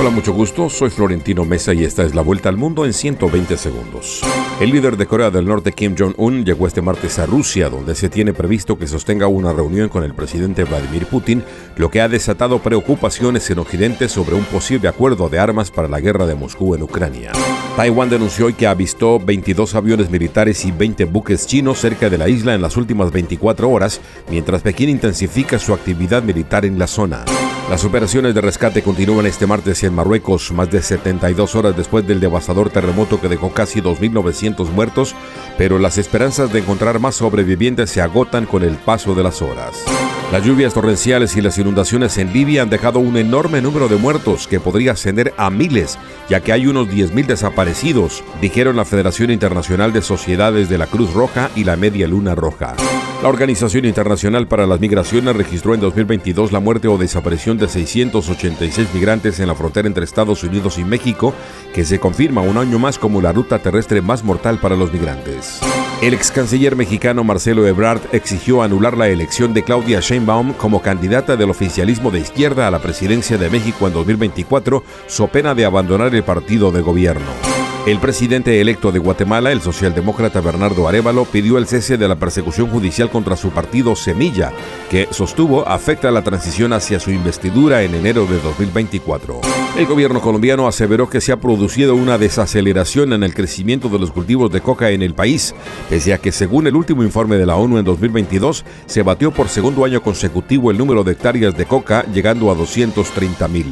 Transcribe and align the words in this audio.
Hola, 0.00 0.10
mucho 0.10 0.32
gusto. 0.32 0.70
Soy 0.70 0.90
Florentino 0.90 1.44
Mesa 1.44 1.74
y 1.74 1.82
esta 1.82 2.04
es 2.04 2.14
la 2.14 2.22
vuelta 2.22 2.48
al 2.48 2.56
mundo 2.56 2.84
en 2.84 2.92
120 2.92 3.56
segundos. 3.56 4.20
El 4.60 4.70
líder 4.70 4.96
de 4.96 5.06
Corea 5.06 5.32
del 5.32 5.44
Norte, 5.44 5.72
Kim 5.72 5.96
Jong-un, 5.98 6.44
llegó 6.44 6.68
este 6.68 6.80
martes 6.80 7.18
a 7.18 7.26
Rusia, 7.26 7.68
donde 7.68 7.96
se 7.96 8.08
tiene 8.08 8.32
previsto 8.32 8.78
que 8.78 8.86
sostenga 8.86 9.26
una 9.26 9.52
reunión 9.52 9.88
con 9.88 10.04
el 10.04 10.14
presidente 10.14 10.62
Vladimir 10.62 11.06
Putin, 11.06 11.42
lo 11.76 11.90
que 11.90 12.00
ha 12.00 12.08
desatado 12.08 12.60
preocupaciones 12.60 13.50
en 13.50 13.58
Occidente 13.58 14.08
sobre 14.08 14.36
un 14.36 14.44
posible 14.44 14.86
acuerdo 14.86 15.28
de 15.28 15.40
armas 15.40 15.72
para 15.72 15.88
la 15.88 15.98
guerra 15.98 16.26
de 16.26 16.36
Moscú 16.36 16.76
en 16.76 16.84
Ucrania. 16.84 17.32
Taiwán 17.74 18.08
denunció 18.08 18.46
hoy 18.46 18.54
que 18.54 18.68
avistó 18.68 19.18
22 19.18 19.74
aviones 19.74 20.10
militares 20.10 20.64
y 20.64 20.70
20 20.70 21.06
buques 21.06 21.44
chinos 21.44 21.80
cerca 21.80 22.08
de 22.08 22.18
la 22.18 22.28
isla 22.28 22.54
en 22.54 22.62
las 22.62 22.76
últimas 22.76 23.10
24 23.10 23.68
horas, 23.68 24.00
mientras 24.30 24.62
Pekín 24.62 24.90
intensifica 24.90 25.58
su 25.58 25.74
actividad 25.74 26.22
militar 26.22 26.64
en 26.64 26.78
la 26.78 26.86
zona. 26.86 27.24
Las 27.68 27.84
operaciones 27.84 28.34
de 28.34 28.40
rescate 28.40 28.82
continúan 28.82 29.26
este 29.26 29.46
martes 29.46 29.82
en 29.82 29.94
Marruecos, 29.94 30.52
más 30.52 30.70
de 30.70 30.80
72 30.80 31.54
horas 31.54 31.76
después 31.76 32.06
del 32.06 32.18
devastador 32.18 32.70
terremoto 32.70 33.20
que 33.20 33.28
dejó 33.28 33.52
casi 33.52 33.82
2.900 33.82 34.70
muertos, 34.70 35.14
pero 35.58 35.78
las 35.78 35.98
esperanzas 35.98 36.50
de 36.50 36.60
encontrar 36.60 36.98
más 36.98 37.16
sobrevivientes 37.16 37.90
se 37.90 38.00
agotan 38.00 38.46
con 38.46 38.62
el 38.62 38.76
paso 38.76 39.14
de 39.14 39.22
las 39.22 39.42
horas. 39.42 39.84
Las 40.32 40.44
lluvias 40.44 40.72
torrenciales 40.72 41.36
y 41.36 41.42
las 41.42 41.58
inundaciones 41.58 42.16
en 42.16 42.32
Libia 42.32 42.62
han 42.62 42.70
dejado 42.70 43.00
un 43.00 43.18
enorme 43.18 43.60
número 43.60 43.88
de 43.88 43.96
muertos 43.96 44.46
que 44.46 44.60
podría 44.60 44.92
ascender 44.92 45.34
a 45.36 45.50
miles, 45.50 45.98
ya 46.30 46.40
que 46.40 46.52
hay 46.52 46.66
unos 46.66 46.88
10.000 46.88 47.26
desaparecidos, 47.26 48.24
dijeron 48.40 48.76
la 48.76 48.86
Federación 48.86 49.30
Internacional 49.30 49.92
de 49.92 50.00
Sociedades 50.00 50.70
de 50.70 50.78
la 50.78 50.86
Cruz 50.86 51.12
Roja 51.12 51.50
y 51.54 51.64
la 51.64 51.76
Media 51.76 52.08
Luna 52.08 52.34
Roja. 52.34 52.76
La 53.22 53.28
Organización 53.28 53.84
Internacional 53.84 54.46
para 54.46 54.64
las 54.64 54.78
Migraciones 54.78 55.34
registró 55.34 55.74
en 55.74 55.80
2022 55.80 56.52
la 56.52 56.60
muerte 56.60 56.86
o 56.86 56.96
desaparición 56.96 57.58
de 57.58 57.66
686 57.66 58.94
migrantes 58.94 59.40
en 59.40 59.48
la 59.48 59.56
frontera 59.56 59.88
entre 59.88 60.04
Estados 60.04 60.44
Unidos 60.44 60.78
y 60.78 60.84
México, 60.84 61.34
que 61.74 61.84
se 61.84 61.98
confirma 61.98 62.42
un 62.42 62.58
año 62.58 62.78
más 62.78 62.96
como 62.96 63.20
la 63.20 63.32
ruta 63.32 63.58
terrestre 63.58 64.02
más 64.02 64.22
mortal 64.22 64.60
para 64.60 64.76
los 64.76 64.92
migrantes. 64.92 65.58
El 66.00 66.14
ex 66.14 66.30
canciller 66.30 66.76
mexicano 66.76 67.24
Marcelo 67.24 67.66
Ebrard 67.66 68.02
exigió 68.12 68.62
anular 68.62 68.96
la 68.96 69.08
elección 69.08 69.52
de 69.52 69.64
Claudia 69.64 69.98
Sheinbaum 69.98 70.52
como 70.52 70.80
candidata 70.80 71.34
del 71.34 71.50
oficialismo 71.50 72.12
de 72.12 72.20
izquierda 72.20 72.68
a 72.68 72.70
la 72.70 72.78
presidencia 72.78 73.36
de 73.36 73.50
México 73.50 73.88
en 73.88 73.94
2024, 73.94 74.84
so 75.08 75.26
pena 75.26 75.56
de 75.56 75.64
abandonar 75.64 76.14
el 76.14 76.22
partido 76.22 76.70
de 76.70 76.82
gobierno. 76.82 77.57
El 77.86 78.00
presidente 78.00 78.60
electo 78.60 78.92
de 78.92 78.98
Guatemala, 78.98 79.50
el 79.50 79.62
socialdemócrata 79.62 80.42
Bernardo 80.42 80.86
Arevalo, 80.86 81.24
pidió 81.24 81.56
el 81.56 81.66
cese 81.66 81.96
de 81.96 82.06
la 82.06 82.16
persecución 82.16 82.68
judicial 82.68 83.08
contra 83.08 83.34
su 83.34 83.50
partido 83.50 83.96
Semilla, 83.96 84.52
que 84.90 85.08
sostuvo 85.10 85.66
afecta 85.66 86.10
la 86.10 86.22
transición 86.22 86.74
hacia 86.74 87.00
su 87.00 87.10
investidura 87.10 87.82
en 87.82 87.94
enero 87.94 88.26
de 88.26 88.40
2024. 88.40 89.40
El 89.78 89.86
gobierno 89.86 90.20
colombiano 90.20 90.68
aseveró 90.68 91.08
que 91.08 91.22
se 91.22 91.32
ha 91.32 91.40
producido 91.40 91.94
una 91.94 92.18
desaceleración 92.18 93.14
en 93.14 93.22
el 93.22 93.34
crecimiento 93.34 93.88
de 93.88 93.98
los 93.98 94.10
cultivos 94.10 94.50
de 94.50 94.60
coca 94.60 94.90
en 94.90 95.02
el 95.02 95.14
país, 95.14 95.54
pese 95.88 96.12
a 96.12 96.18
que 96.18 96.32
según 96.32 96.66
el 96.66 96.76
último 96.76 97.02
informe 97.04 97.36
de 97.36 97.46
la 97.46 97.56
ONU 97.56 97.78
en 97.78 97.84
2022, 97.84 98.64
se 98.86 99.02
batió 99.02 99.30
por 99.30 99.48
segundo 99.48 99.84
año 99.84 100.02
consecutivo 100.02 100.70
el 100.70 100.78
número 100.78 101.04
de 101.04 101.12
hectáreas 101.12 101.56
de 101.56 101.64
coca, 101.64 102.04
llegando 102.12 102.50
a 102.50 102.54
230 102.54 103.48
mil. 103.48 103.66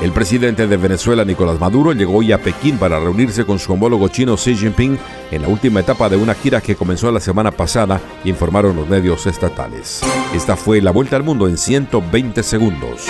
El 0.00 0.12
presidente 0.12 0.68
de 0.68 0.76
Venezuela, 0.76 1.24
Nicolás 1.24 1.58
Maduro, 1.58 1.92
llegó 1.92 2.18
hoy 2.18 2.30
a 2.30 2.38
Pekín 2.38 2.78
para 2.78 3.00
reunirse 3.00 3.44
con 3.44 3.58
su 3.58 3.72
homólogo 3.72 4.06
chino 4.06 4.36
Xi 4.36 4.56
Jinping 4.56 4.96
en 5.32 5.42
la 5.42 5.48
última 5.48 5.80
etapa 5.80 6.08
de 6.08 6.16
una 6.16 6.34
gira 6.34 6.60
que 6.60 6.76
comenzó 6.76 7.10
la 7.10 7.18
semana 7.18 7.50
pasada, 7.50 8.00
informaron 8.24 8.76
los 8.76 8.88
medios 8.88 9.26
estatales. 9.26 10.00
Esta 10.32 10.56
fue 10.56 10.80
la 10.80 10.92
vuelta 10.92 11.16
al 11.16 11.24
mundo 11.24 11.48
en 11.48 11.58
120 11.58 12.44
segundos. 12.44 13.08